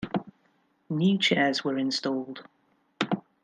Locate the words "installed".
1.77-2.43